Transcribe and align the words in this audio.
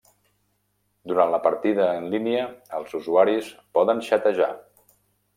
Durant 1.09 1.33
la 1.33 1.39
partida 1.47 1.89
en 1.97 2.07
línia 2.13 2.45
els 2.77 2.95
usuaris 3.01 3.51
poden 3.79 4.01
xatejar. 4.07 4.49